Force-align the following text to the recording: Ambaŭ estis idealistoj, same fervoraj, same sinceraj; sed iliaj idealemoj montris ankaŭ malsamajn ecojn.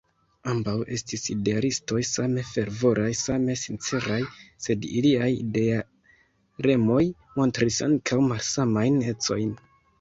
Ambaŭ 0.51 0.71
estis 0.93 1.25
idealistoj, 1.33 1.99
same 2.11 2.45
fervoraj, 2.53 3.11
same 3.19 3.57
sinceraj; 3.65 4.19
sed 4.67 4.89
iliaj 5.03 5.29
idealemoj 5.35 7.07
montris 7.39 7.81
ankaŭ 7.91 8.23
malsamajn 8.35 9.03
ecojn. 9.17 9.57